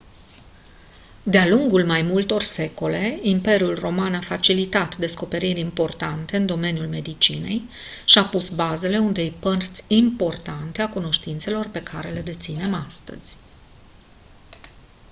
[1.23, 7.61] de-a lungul mai multor secole imperiul roman a facilitat descoperiri importante în domeniul medicinei
[8.05, 13.35] și a pus bazele unei părți importante a cunoștințelor pe care le deținem astăzi